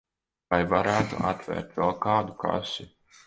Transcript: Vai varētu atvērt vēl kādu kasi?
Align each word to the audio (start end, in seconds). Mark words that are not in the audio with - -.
Vai 0.53 0.57
varētu 0.71 1.19
atvērt 1.33 1.77
vēl 1.81 1.93
kādu 2.09 2.35
kasi? 2.47 2.89